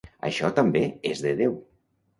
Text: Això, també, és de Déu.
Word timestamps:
Això, 0.29 0.49
també, 0.61 0.83
és 1.13 1.23
de 1.27 1.37
Déu. 1.45 1.59